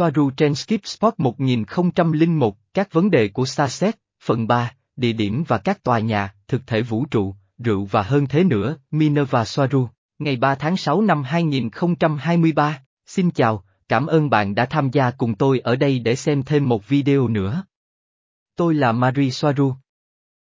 [0.00, 5.58] Soaru trên Skip Spot 1001, các vấn đề của Starset, phần 3, địa điểm và
[5.58, 10.36] các tòa nhà, thực thể vũ trụ, rượu và hơn thế nữa, Minerva Soaru, ngày
[10.36, 12.82] 3 tháng 6 năm 2023.
[13.06, 16.68] Xin chào, cảm ơn bạn đã tham gia cùng tôi ở đây để xem thêm
[16.68, 17.64] một video nữa.
[18.56, 19.74] Tôi là Marie Soaru.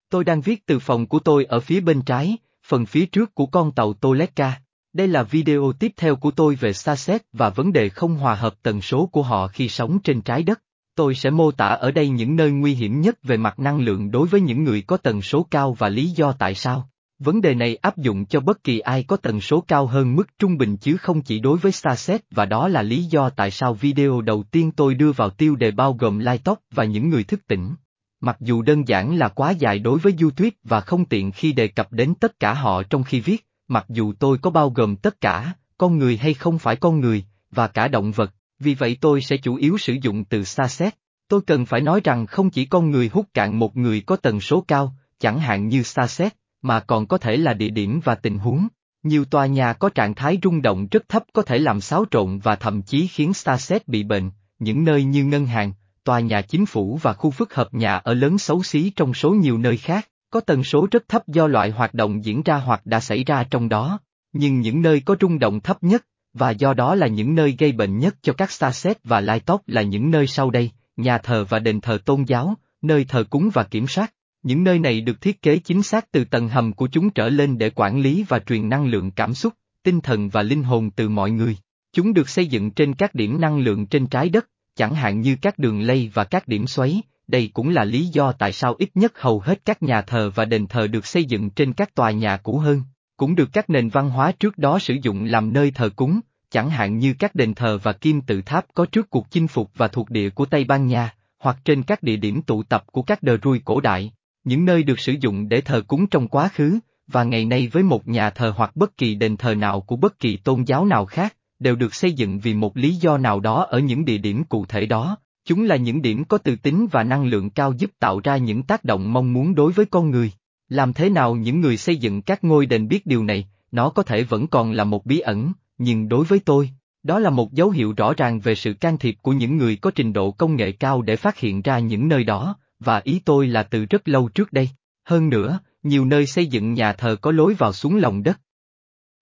[0.09, 3.45] Tôi đang viết từ phòng của tôi ở phía bên trái, phần phía trước của
[3.45, 4.61] con tàu Toleka.
[4.93, 8.53] Đây là video tiếp theo của tôi về Starset và vấn đề không hòa hợp
[8.63, 10.61] tần số của họ khi sống trên trái đất.
[10.95, 14.11] Tôi sẽ mô tả ở đây những nơi nguy hiểm nhất về mặt năng lượng
[14.11, 16.89] đối với những người có tần số cao và lý do tại sao.
[17.19, 20.27] Vấn đề này áp dụng cho bất kỳ ai có tần số cao hơn mức
[20.39, 23.73] trung bình chứ không chỉ đối với Starset và đó là lý do tại sao
[23.73, 27.23] video đầu tiên tôi đưa vào tiêu đề bao gồm lai tóc và những người
[27.23, 27.75] thức tỉnh.
[28.21, 31.67] Mặc dù đơn giản là quá dài đối với YouTube và không tiện khi đề
[31.67, 35.21] cập đến tất cả họ trong khi viết, mặc dù tôi có bao gồm tất
[35.21, 39.21] cả, con người hay không phải con người, và cả động vật, vì vậy tôi
[39.21, 40.95] sẽ chủ yếu sử dụng từ xa xét.
[41.27, 44.41] Tôi cần phải nói rằng không chỉ con người hút cạn một người có tần
[44.41, 48.15] số cao, chẳng hạn như xa xét, mà còn có thể là địa điểm và
[48.15, 48.67] tình huống.
[49.03, 52.39] Nhiều tòa nhà có trạng thái rung động rất thấp có thể làm xáo trộn
[52.39, 56.65] và thậm chí khiến Starset bị bệnh, những nơi như ngân hàng, tòa nhà chính
[56.65, 60.07] phủ và khu phức hợp nhà ở lớn xấu xí trong số nhiều nơi khác,
[60.31, 63.43] có tần số rất thấp do loại hoạt động diễn ra hoặc đã xảy ra
[63.43, 63.99] trong đó,
[64.33, 67.71] nhưng những nơi có rung động thấp nhất, và do đó là những nơi gây
[67.71, 71.45] bệnh nhất cho các Starset và Lai Tóc là những nơi sau đây, nhà thờ
[71.49, 74.13] và đền thờ tôn giáo, nơi thờ cúng và kiểm soát.
[74.43, 77.57] Những nơi này được thiết kế chính xác từ tầng hầm của chúng trở lên
[77.57, 81.09] để quản lý và truyền năng lượng cảm xúc, tinh thần và linh hồn từ
[81.09, 81.57] mọi người.
[81.93, 85.35] Chúng được xây dựng trên các điểm năng lượng trên trái đất, chẳng hạn như
[85.41, 87.01] các đường lây và các điểm xoáy,
[87.31, 90.45] đây cũng là lý do tại sao ít nhất hầu hết các nhà thờ và
[90.45, 92.83] đền thờ được xây dựng trên các tòa nhà cũ hơn,
[93.17, 96.69] cũng được các nền văn hóa trước đó sử dụng làm nơi thờ cúng, chẳng
[96.69, 99.87] hạn như các đền thờ và kim tự tháp có trước cuộc chinh phục và
[99.87, 103.23] thuộc địa của Tây Ban Nha, hoặc trên các địa điểm tụ tập của các
[103.23, 104.11] đờ rui cổ đại,
[104.43, 107.83] những nơi được sử dụng để thờ cúng trong quá khứ, và ngày nay với
[107.83, 111.05] một nhà thờ hoặc bất kỳ đền thờ nào của bất kỳ tôn giáo nào
[111.05, 114.43] khác, đều được xây dựng vì một lý do nào đó ở những địa điểm
[114.43, 115.17] cụ thể đó.
[115.45, 118.63] Chúng là những điểm có từ tính và năng lượng cao giúp tạo ra những
[118.63, 120.31] tác động mong muốn đối với con người.
[120.69, 124.03] Làm thế nào những người xây dựng các ngôi đền biết điều này, nó có
[124.03, 126.69] thể vẫn còn là một bí ẩn, nhưng đối với tôi,
[127.03, 129.91] đó là một dấu hiệu rõ ràng về sự can thiệp của những người có
[129.91, 133.47] trình độ công nghệ cao để phát hiện ra những nơi đó, và ý tôi
[133.47, 134.69] là từ rất lâu trước đây.
[135.03, 138.39] Hơn nữa, nhiều nơi xây dựng nhà thờ có lối vào xuống lòng đất.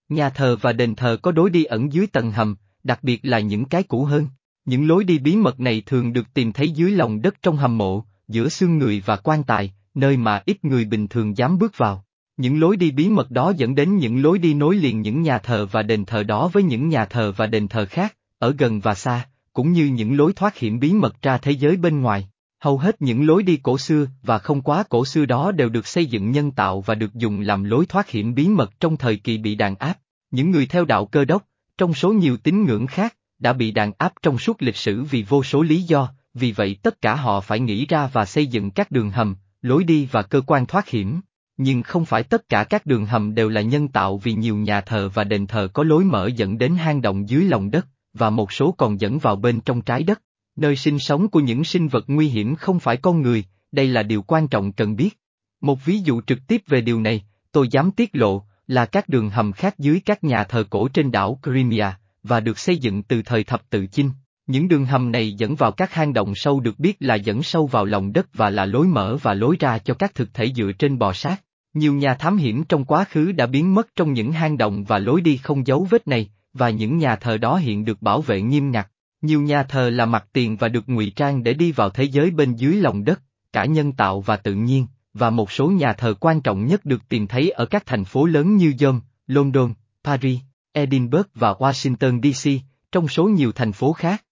[0.10, 3.40] Nhà thờ và đền thờ có đối đi ẩn dưới tầng hầm, đặc biệt là
[3.40, 4.28] những cái cũ hơn.
[4.70, 7.78] Những lối đi bí mật này thường được tìm thấy dưới lòng đất trong hầm
[7.78, 11.78] mộ, giữa xương người và quan tài, nơi mà ít người bình thường dám bước
[11.78, 12.06] vào.
[12.38, 15.38] Những lối đi bí mật đó dẫn đến những lối đi nối liền những nhà
[15.38, 18.80] thờ và đền thờ đó với những nhà thờ và đền thờ khác, ở gần
[18.80, 22.30] và xa, cũng như những lối thoát hiểm bí mật ra thế giới bên ngoài.
[22.60, 25.88] Hầu hết những lối đi cổ xưa và không quá cổ xưa đó đều được
[25.88, 29.18] xây dựng nhân tạo và được dùng làm lối thoát hiểm bí mật trong thời
[29.18, 29.98] kỳ bị đàn áp.
[30.32, 31.44] Những người theo đạo cơ đốc,
[31.78, 35.26] trong số nhiều tín ngưỡng khác, đã bị đàn áp trong suốt lịch sử vì
[35.30, 38.72] vô số lý do, vì vậy tất cả họ phải nghĩ ra và xây dựng
[38.72, 41.22] các đường hầm, lối đi và cơ quan thoát hiểm.
[41.58, 44.82] Nhưng không phải tất cả các đường hầm đều là nhân tạo vì nhiều nhà
[44.82, 48.30] thờ và đền thờ có lối mở dẫn đến hang động dưới lòng đất, và
[48.30, 50.22] một số còn dẫn vào bên trong trái đất.
[50.56, 54.04] Nơi sinh sống của những sinh vật nguy hiểm không phải con người, đây là
[54.04, 55.20] điều quan trọng cần biết.
[55.62, 59.30] Một ví dụ trực tiếp về điều này, tôi dám tiết lộ, là các đường
[59.30, 63.22] hầm khác dưới các nhà thờ cổ trên đảo Crimea, và được xây dựng từ
[63.22, 64.12] thời thập tự chinh.
[64.48, 67.68] Những đường hầm này dẫn vào các hang động sâu được biết là dẫn sâu
[67.68, 70.72] vào lòng đất và là lối mở và lối ra cho các thực thể dựa
[70.80, 71.44] trên bò sát.
[71.74, 75.00] Nhiều nhà thám hiểm trong quá khứ đã biến mất trong những hang động và
[75.00, 78.42] lối đi không dấu vết này, và những nhà thờ đó hiện được bảo vệ
[78.42, 78.88] nghiêm ngặt.
[79.22, 82.32] Nhiều nhà thờ là mặt tiền và được ngụy trang để đi vào thế giới
[82.32, 83.22] bên dưới lòng đất,
[83.54, 87.10] cả nhân tạo và tự nhiên, và một số nhà thờ quan trọng nhất được
[87.10, 90.40] tìm thấy ở các thành phố lớn như Dome, London, Paris,
[90.72, 92.50] Edinburgh và Washington DC,
[92.92, 94.24] trong số nhiều thành phố khác.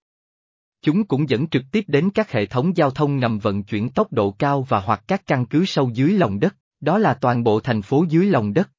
[0.81, 4.14] Chúng cũng dẫn trực tiếp đến các hệ thống giao thông ngầm vận chuyển tốc
[4.14, 7.59] độ cao và hoặc các căn cứ sâu dưới lòng đất, đó là toàn bộ
[7.59, 8.70] thành phố dưới lòng đất.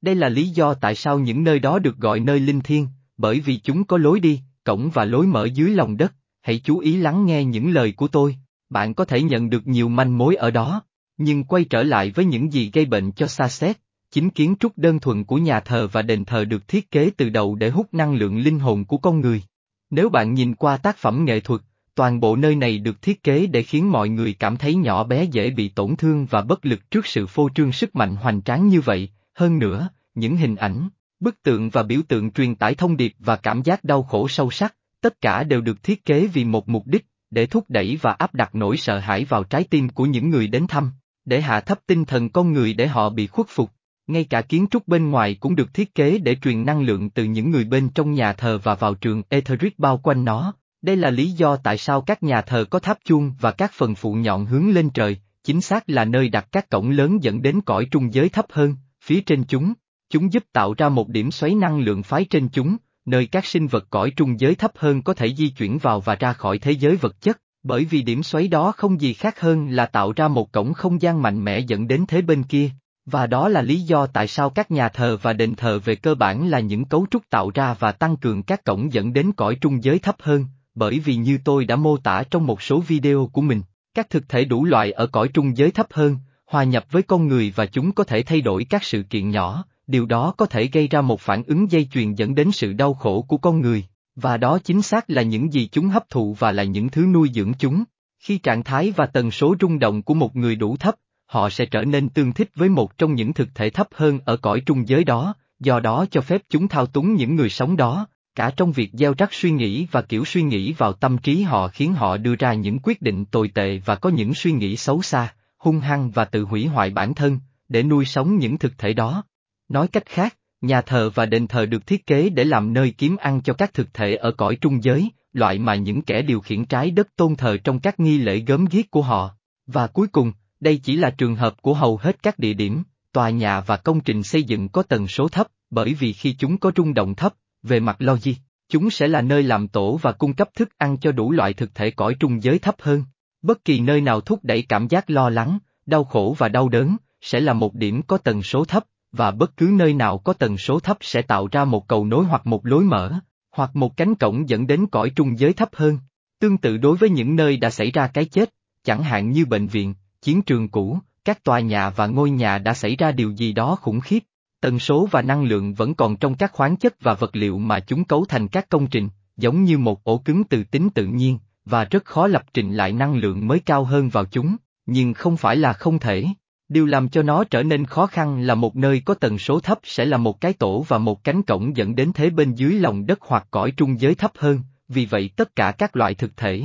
[0.00, 2.86] Đây là lý do tại sao những nơi đó được gọi nơi linh thiêng,
[3.16, 6.78] bởi vì chúng có lối đi, cổng và lối mở dưới lòng đất, hãy chú
[6.78, 8.36] ý lắng nghe những lời của tôi,
[8.70, 10.82] bạn có thể nhận được nhiều manh mối ở đó,
[11.16, 13.78] nhưng quay trở lại với những gì gây bệnh cho xa xét,
[14.10, 17.28] chính kiến trúc đơn thuần của nhà thờ và đền thờ được thiết kế từ
[17.28, 19.42] đầu để hút năng lượng linh hồn của con người.
[19.90, 21.60] Nếu bạn nhìn qua tác phẩm nghệ thuật,
[21.94, 25.24] toàn bộ nơi này được thiết kế để khiến mọi người cảm thấy nhỏ bé
[25.24, 28.68] dễ bị tổn thương và bất lực trước sự phô trương sức mạnh hoành tráng
[28.68, 30.88] như vậy, hơn nữa, những hình ảnh,
[31.20, 34.50] bức tượng và biểu tượng truyền tải thông điệp và cảm giác đau khổ sâu
[34.50, 38.12] sắc, tất cả đều được thiết kế vì một mục đích, để thúc đẩy và
[38.12, 40.90] áp đặt nỗi sợ hãi vào trái tim của những người đến thăm,
[41.24, 43.70] để hạ thấp tinh thần con người để họ bị khuất phục.
[44.08, 47.24] Ngay cả kiến trúc bên ngoài cũng được thiết kế để truyền năng lượng từ
[47.24, 50.52] những người bên trong nhà thờ và vào trường Etheric bao quanh nó.
[50.82, 53.94] Đây là lý do tại sao các nhà thờ có tháp chuông và các phần
[53.94, 57.60] phụ nhọn hướng lên trời, chính xác là nơi đặt các cổng lớn dẫn đến
[57.60, 59.72] cõi trung giới thấp hơn, phía trên chúng.
[60.10, 63.66] Chúng giúp tạo ra một điểm xoáy năng lượng phái trên chúng, nơi các sinh
[63.66, 66.72] vật cõi trung giới thấp hơn có thể di chuyển vào và ra khỏi thế
[66.72, 70.28] giới vật chất, bởi vì điểm xoáy đó không gì khác hơn là tạo ra
[70.28, 72.70] một cổng không gian mạnh mẽ dẫn đến thế bên kia,
[73.10, 76.14] và đó là lý do tại sao các nhà thờ và đền thờ về cơ
[76.14, 79.56] bản là những cấu trúc tạo ra và tăng cường các cổng dẫn đến cõi
[79.60, 80.44] trung giới thấp hơn,
[80.74, 83.62] bởi vì như tôi đã mô tả trong một số video của mình,
[83.94, 86.16] các thực thể đủ loại ở cõi trung giới thấp hơn,
[86.46, 89.64] hòa nhập với con người và chúng có thể thay đổi các sự kiện nhỏ,
[89.86, 92.94] điều đó có thể gây ra một phản ứng dây chuyền dẫn đến sự đau
[92.94, 93.84] khổ của con người,
[94.16, 97.30] và đó chính xác là những gì chúng hấp thụ và là những thứ nuôi
[97.34, 97.84] dưỡng chúng.
[98.18, 100.94] Khi trạng thái và tần số rung động của một người đủ thấp,
[101.28, 104.36] họ sẽ trở nên tương thích với một trong những thực thể thấp hơn ở
[104.36, 108.06] cõi trung giới đó, do đó cho phép chúng thao túng những người sống đó,
[108.34, 111.68] cả trong việc gieo rắc suy nghĩ và kiểu suy nghĩ vào tâm trí họ
[111.68, 115.02] khiến họ đưa ra những quyết định tồi tệ và có những suy nghĩ xấu
[115.02, 117.38] xa, hung hăng và tự hủy hoại bản thân,
[117.68, 119.24] để nuôi sống những thực thể đó.
[119.68, 123.16] Nói cách khác, nhà thờ và đền thờ được thiết kế để làm nơi kiếm
[123.16, 126.64] ăn cho các thực thể ở cõi trung giới, loại mà những kẻ điều khiển
[126.64, 129.30] trái đất tôn thờ trong các nghi lễ gớm ghiếc của họ.
[129.66, 132.82] Và cuối cùng, đây chỉ là trường hợp của hầu hết các địa điểm,
[133.12, 136.58] tòa nhà và công trình xây dựng có tần số thấp, bởi vì khi chúng
[136.58, 138.32] có rung động thấp, về mặt logic,
[138.68, 141.74] chúng sẽ là nơi làm tổ và cung cấp thức ăn cho đủ loại thực
[141.74, 143.04] thể cõi trung giới thấp hơn.
[143.42, 146.96] Bất kỳ nơi nào thúc đẩy cảm giác lo lắng, đau khổ và đau đớn,
[147.20, 150.58] sẽ là một điểm có tần số thấp, và bất cứ nơi nào có tần
[150.58, 153.12] số thấp sẽ tạo ra một cầu nối hoặc một lối mở,
[153.50, 155.98] hoặc một cánh cổng dẫn đến cõi trung giới thấp hơn.
[156.40, 158.54] Tương tự đối với những nơi đã xảy ra cái chết,
[158.84, 159.94] chẳng hạn như bệnh viện,
[160.28, 163.76] chiến trường cũ, các tòa nhà và ngôi nhà đã xảy ra điều gì đó
[163.80, 164.18] khủng khiếp.
[164.60, 167.80] Tần số và năng lượng vẫn còn trong các khoáng chất và vật liệu mà
[167.80, 171.38] chúng cấu thành các công trình, giống như một ổ cứng từ tính tự nhiên,
[171.64, 175.36] và rất khó lập trình lại năng lượng mới cao hơn vào chúng, nhưng không
[175.36, 176.24] phải là không thể.
[176.68, 179.78] Điều làm cho nó trở nên khó khăn là một nơi có tần số thấp
[179.82, 183.06] sẽ là một cái tổ và một cánh cổng dẫn đến thế bên dưới lòng
[183.06, 186.64] đất hoặc cõi trung giới thấp hơn, vì vậy tất cả các loại thực thể,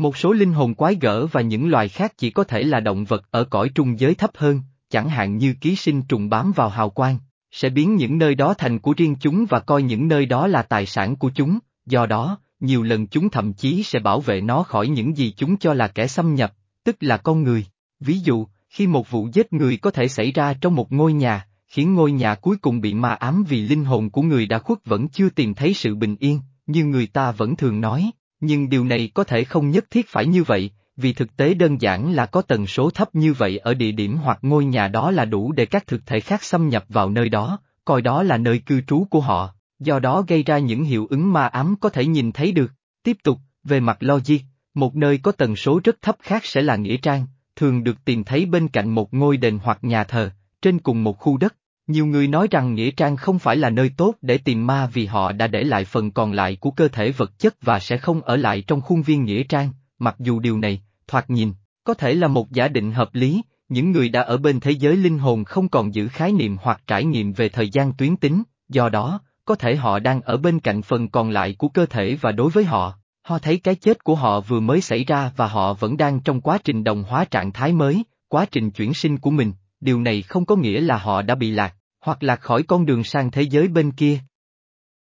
[0.00, 3.04] một số linh hồn quái gở và những loài khác chỉ có thể là động
[3.04, 4.60] vật ở cõi trung giới thấp hơn,
[4.90, 7.18] chẳng hạn như ký sinh trùng bám vào hào quang,
[7.50, 10.62] sẽ biến những nơi đó thành của riêng chúng và coi những nơi đó là
[10.62, 14.62] tài sản của chúng, do đó, nhiều lần chúng thậm chí sẽ bảo vệ nó
[14.62, 16.52] khỏi những gì chúng cho là kẻ xâm nhập,
[16.84, 17.66] tức là con người.
[18.00, 21.46] Ví dụ, khi một vụ giết người có thể xảy ra trong một ngôi nhà,
[21.66, 24.84] khiến ngôi nhà cuối cùng bị ma ám vì linh hồn của người đã khuất
[24.84, 28.84] vẫn chưa tìm thấy sự bình yên, như người ta vẫn thường nói, nhưng điều
[28.84, 32.26] này có thể không nhất thiết phải như vậy, vì thực tế đơn giản là
[32.26, 35.52] có tần số thấp như vậy ở địa điểm hoặc ngôi nhà đó là đủ
[35.52, 38.80] để các thực thể khác xâm nhập vào nơi đó, coi đó là nơi cư
[38.80, 42.32] trú của họ, do đó gây ra những hiệu ứng ma ám có thể nhìn
[42.32, 42.72] thấy được.
[43.02, 44.38] Tiếp tục, về mặt logic,
[44.74, 47.26] một nơi có tần số rất thấp khác sẽ là nghĩa trang,
[47.56, 50.30] thường được tìm thấy bên cạnh một ngôi đền hoặc nhà thờ,
[50.62, 51.54] trên cùng một khu đất.
[51.90, 55.06] Nhiều người nói rằng Nghĩa Trang không phải là nơi tốt để tìm ma vì
[55.06, 58.22] họ đã để lại phần còn lại của cơ thể vật chất và sẽ không
[58.22, 61.52] ở lại trong khuôn viên Nghĩa Trang, mặc dù điều này, thoạt nhìn,
[61.84, 64.96] có thể là một giả định hợp lý, những người đã ở bên thế giới
[64.96, 68.42] linh hồn không còn giữ khái niệm hoặc trải nghiệm về thời gian tuyến tính,
[68.68, 72.16] do đó, có thể họ đang ở bên cạnh phần còn lại của cơ thể
[72.20, 75.46] và đối với họ, họ thấy cái chết của họ vừa mới xảy ra và
[75.46, 79.18] họ vẫn đang trong quá trình đồng hóa trạng thái mới, quá trình chuyển sinh
[79.18, 82.62] của mình, điều này không có nghĩa là họ đã bị lạc, hoặc lạc khỏi
[82.62, 84.20] con đường sang thế giới bên kia.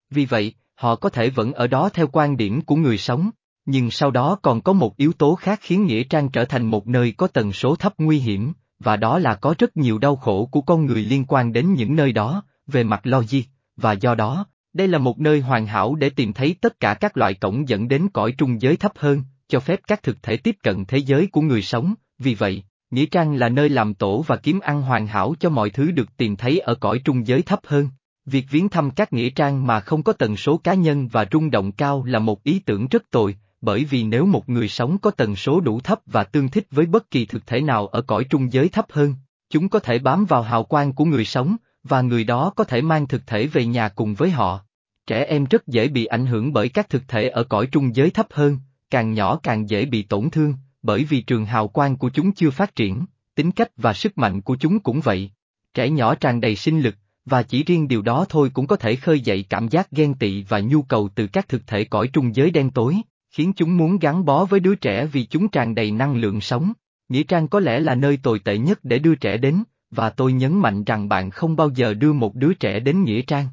[0.09, 3.29] Vì vậy, họ có thể vẫn ở đó theo quan điểm của người sống,
[3.65, 6.87] nhưng sau đó còn có một yếu tố khác khiến Nghĩa Trang trở thành một
[6.87, 10.49] nơi có tần số thấp nguy hiểm, và đó là có rất nhiều đau khổ
[10.51, 13.41] của con người liên quan đến những nơi đó, về mặt logic,
[13.77, 17.17] và do đó, đây là một nơi hoàn hảo để tìm thấy tất cả các
[17.17, 20.55] loại cổng dẫn đến cõi trung giới thấp hơn, cho phép các thực thể tiếp
[20.63, 24.35] cận thế giới của người sống, vì vậy, Nghĩa Trang là nơi làm tổ và
[24.35, 27.59] kiếm ăn hoàn hảo cho mọi thứ được tìm thấy ở cõi trung giới thấp
[27.67, 27.89] hơn.
[28.25, 31.51] Việc viếng thăm các nghĩa trang mà không có tần số cá nhân và rung
[31.51, 35.11] động cao là một ý tưởng rất tồi, bởi vì nếu một người sống có
[35.11, 38.23] tần số đủ thấp và tương thích với bất kỳ thực thể nào ở cõi
[38.29, 39.15] trung giới thấp hơn,
[39.49, 42.81] chúng có thể bám vào hào quang của người sống, và người đó có thể
[42.81, 44.59] mang thực thể về nhà cùng với họ.
[45.07, 48.09] Trẻ em rất dễ bị ảnh hưởng bởi các thực thể ở cõi trung giới
[48.09, 48.57] thấp hơn,
[48.89, 50.53] càng nhỏ càng dễ bị tổn thương,
[50.85, 54.41] bởi vì trường hào quang của chúng chưa phát triển, tính cách và sức mạnh
[54.41, 55.31] của chúng cũng vậy.
[55.73, 58.95] Trẻ nhỏ tràn đầy sinh lực, và chỉ riêng điều đó thôi cũng có thể
[58.95, 62.35] khơi dậy cảm giác ghen tị và nhu cầu từ các thực thể cõi trung
[62.35, 62.97] giới đen tối,
[63.31, 66.73] khiến chúng muốn gắn bó với đứa trẻ vì chúng tràn đầy năng lượng sống.
[67.09, 70.33] Nghĩa trang có lẽ là nơi tồi tệ nhất để đưa trẻ đến, và tôi
[70.33, 73.47] nhấn mạnh rằng bạn không bao giờ đưa một đứa trẻ đến Nghĩa trang.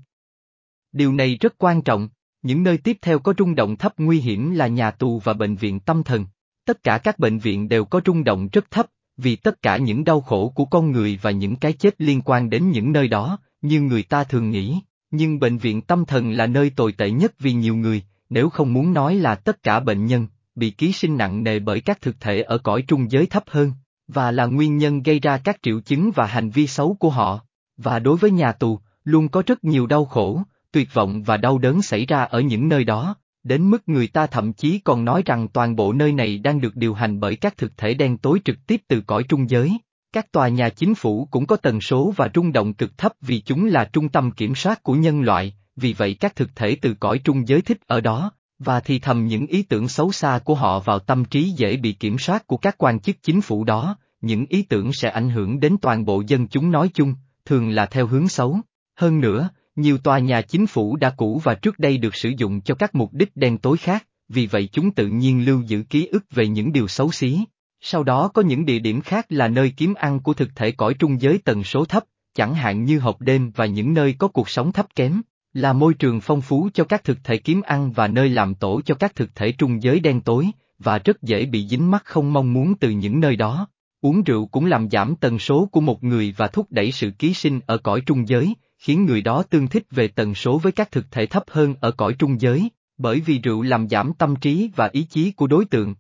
[0.93, 2.09] Điều này rất quan trọng,
[2.43, 5.57] những nơi tiếp theo có rung động thấp nguy hiểm là nhà tù và bệnh
[5.57, 6.27] viện tâm thần.
[6.67, 10.05] Tất cả các bệnh viện đều có rung động rất thấp, vì tất cả những
[10.05, 13.39] đau khổ của con người và những cái chết liên quan đến những nơi đó,
[13.63, 14.81] như người ta thường nghĩ.
[15.11, 18.73] Nhưng bệnh viện tâm thần là nơi tồi tệ nhất vì nhiều người, nếu không
[18.73, 22.21] muốn nói là tất cả bệnh nhân, bị ký sinh nặng nề bởi các thực
[22.21, 23.73] thể ở cõi trung giới thấp hơn,
[24.09, 27.41] và là nguyên nhân gây ra các triệu chứng và hành vi xấu của họ.
[27.77, 30.43] Và đối với nhà tù, luôn có rất nhiều đau khổ,
[30.73, 34.27] tuyệt vọng và đau đớn xảy ra ở những nơi đó, đến mức người ta
[34.27, 37.57] thậm chí còn nói rằng toàn bộ nơi này đang được điều hành bởi các
[37.57, 39.79] thực thể đen tối trực tiếp từ cõi trung giới.
[40.13, 43.41] Các tòa nhà chính phủ cũng có tần số và rung động cực thấp vì
[43.41, 46.95] chúng là trung tâm kiểm soát của nhân loại, vì vậy các thực thể từ
[46.95, 50.55] cõi trung giới thích ở đó, và thì thầm những ý tưởng xấu xa của
[50.55, 53.97] họ vào tâm trí dễ bị kiểm soát của các quan chức chính phủ đó,
[54.21, 57.87] những ý tưởng sẽ ảnh hưởng đến toàn bộ dân chúng nói chung, thường là
[57.87, 58.59] theo hướng xấu.
[58.97, 62.61] Hơn nữa, nhiều tòa nhà chính phủ đã cũ và trước đây được sử dụng
[62.61, 66.07] cho các mục đích đen tối khác, vì vậy chúng tự nhiên lưu giữ ký
[66.07, 67.41] ức về những điều xấu xí.
[67.81, 70.95] Sau đó có những địa điểm khác là nơi kiếm ăn của thực thể cõi
[70.95, 74.49] trung giới tần số thấp, chẳng hạn như hộp đêm và những nơi có cuộc
[74.49, 78.09] sống thấp kém, là môi trường phong phú cho các thực thể kiếm ăn và
[78.09, 80.47] nơi làm tổ cho các thực thể trung giới đen tối,
[80.79, 83.69] và rất dễ bị dính mắc không mong muốn từ những nơi đó.
[84.01, 87.35] Uống rượu cũng làm giảm tần số của một người và thúc đẩy sự ký
[87.35, 90.91] sinh ở cõi trung giới, khiến người đó tương thích về tần số với các
[90.91, 94.71] thực thể thấp hơn ở cõi trung giới, bởi vì rượu làm giảm tâm trí
[94.77, 95.95] và ý chí của đối tượng.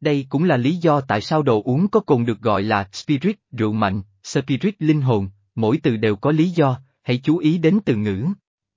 [0.00, 3.36] Đây cũng là lý do tại sao đồ uống có cồn được gọi là spirit,
[3.52, 7.78] rượu mạnh, spirit linh hồn, mỗi từ đều có lý do, hãy chú ý đến
[7.84, 8.26] từ ngữ.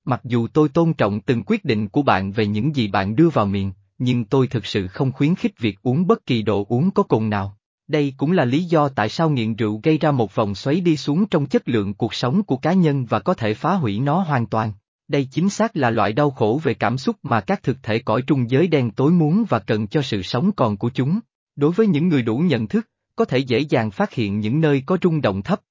[0.05, 3.29] Mặc dù tôi tôn trọng từng quyết định của bạn về những gì bạn đưa
[3.29, 6.91] vào miệng, nhưng tôi thực sự không khuyến khích việc uống bất kỳ đồ uống
[6.91, 7.56] có cồn nào.
[7.87, 10.97] Đây cũng là lý do tại sao nghiện rượu gây ra một vòng xoáy đi
[10.97, 14.19] xuống trong chất lượng cuộc sống của cá nhân và có thể phá hủy nó
[14.19, 14.71] hoàn toàn.
[15.07, 18.21] Đây chính xác là loại đau khổ về cảm xúc mà các thực thể cõi
[18.27, 21.19] trung giới đen tối muốn và cần cho sự sống còn của chúng.
[21.55, 24.83] Đối với những người đủ nhận thức, có thể dễ dàng phát hiện những nơi
[24.85, 25.61] có rung động thấp.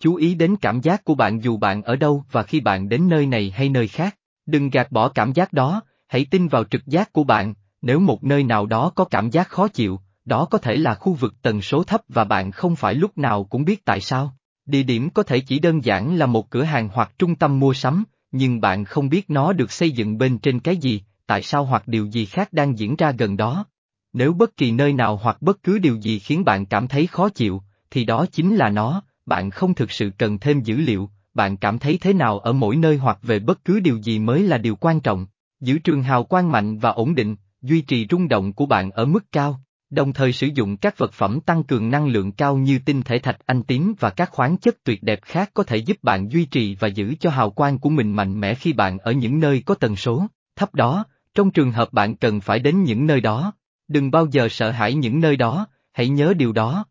[0.00, 3.08] Chú ý đến cảm giác của bạn dù bạn ở đâu và khi bạn đến
[3.08, 4.16] nơi này hay nơi khác.
[4.46, 8.24] Đừng gạt bỏ cảm giác đó, hãy tin vào trực giác của bạn, nếu một
[8.24, 11.62] nơi nào đó có cảm giác khó chịu, đó có thể là khu vực tần
[11.62, 14.36] số thấp và bạn không phải lúc nào cũng biết tại sao.
[14.66, 17.74] Địa điểm có thể chỉ đơn giản là một cửa hàng hoặc trung tâm mua
[17.74, 21.64] sắm, nhưng bạn không biết nó được xây dựng bên trên cái gì, tại sao
[21.64, 23.66] hoặc điều gì khác đang diễn ra gần đó.
[24.12, 27.28] Nếu bất kỳ nơi nào hoặc bất cứ điều gì khiến bạn cảm thấy khó
[27.28, 31.56] chịu, thì đó chính là nó, bạn không thực sự cần thêm dữ liệu, bạn
[31.56, 34.58] cảm thấy thế nào ở mỗi nơi hoặc về bất cứ điều gì mới là
[34.58, 35.26] điều quan trọng.
[35.60, 39.04] Giữ trường hào quang mạnh và ổn định, duy trì rung động của bạn ở
[39.04, 39.60] mức cao,
[39.94, 43.18] đồng thời sử dụng các vật phẩm tăng cường năng lượng cao như tinh thể
[43.18, 46.44] thạch anh tím và các khoáng chất tuyệt đẹp khác có thể giúp bạn duy
[46.44, 49.62] trì và giữ cho hào quang của mình mạnh mẽ khi bạn ở những nơi
[49.66, 53.52] có tần số thấp đó, trong trường hợp bạn cần phải đến những nơi đó.
[53.88, 56.84] Đừng bao giờ sợ hãi những nơi đó, hãy nhớ điều đó.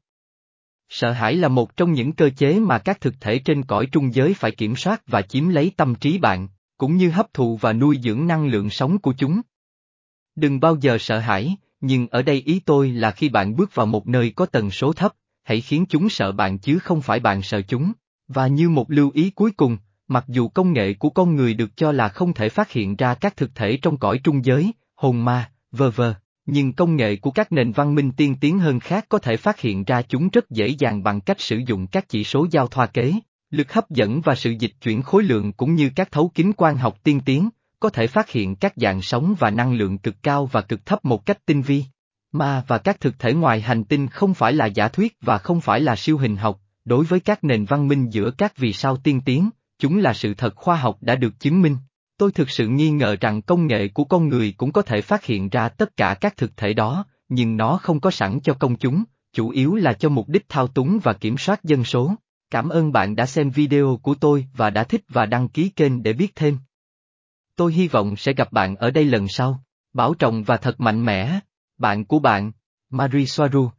[0.90, 4.14] Sợ hãi là một trong những cơ chế mà các thực thể trên cõi trung
[4.14, 7.74] giới phải kiểm soát và chiếm lấy tâm trí bạn, cũng như hấp thụ và
[7.74, 9.42] nuôi dưỡng năng lượng sống của chúng.
[10.36, 13.86] Đừng bao giờ sợ hãi, nhưng ở đây ý tôi là khi bạn bước vào
[13.86, 15.14] một nơi có tần số thấp,
[15.44, 17.92] hãy khiến chúng sợ bạn chứ không phải bạn sợ chúng.
[18.28, 21.78] Và như một lưu ý cuối cùng, mặc dù công nghệ của con người được
[21.78, 25.26] cho là không thể phát hiện ra các thực thể trong cõi trung giới, hồn
[25.26, 26.14] ma, vơ vơ,
[26.46, 29.60] nhưng công nghệ của các nền văn minh tiên tiến hơn khác có thể phát
[29.60, 32.86] hiện ra chúng rất dễ dàng bằng cách sử dụng các chỉ số giao thoa
[32.86, 33.14] kế,
[33.50, 36.78] lực hấp dẫn và sự dịch chuyển khối lượng cũng như các thấu kính quang
[36.78, 37.50] học tiên tiến,
[37.84, 41.06] có thể phát hiện các dạng sóng và năng lượng cực cao và cực thấp
[41.06, 41.84] một cách tinh vi.
[42.32, 45.62] Ma và các thực thể ngoài hành tinh không phải là giả thuyết và không
[45.62, 48.98] phải là siêu hình học, đối với các nền văn minh giữa các vì sao
[48.98, 49.50] tiên tiến,
[49.80, 51.78] chúng là sự thật khoa học đã được chứng minh.
[52.18, 55.26] Tôi thực sự nghi ngờ rằng công nghệ của con người cũng có thể phát
[55.26, 58.76] hiện ra tất cả các thực thể đó, nhưng nó không có sẵn cho công
[58.76, 62.16] chúng, chủ yếu là cho mục đích thao túng và kiểm soát dân số.
[62.50, 66.04] Cảm ơn bạn đã xem video của tôi và đã thích và đăng ký kênh
[66.04, 66.58] để biết thêm.
[67.56, 69.64] Tôi hy vọng sẽ gặp bạn ở đây lần sau.
[69.94, 71.40] Bảo trọng và thật mạnh mẽ.
[71.78, 72.52] Bạn của bạn,
[72.90, 73.70] Marie Soaru